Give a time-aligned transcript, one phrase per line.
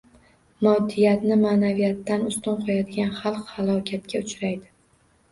[0.67, 4.73] Moddiyatni maʼnaviyatdan ustun qo‘yadigan xalq halokatga uchraydi.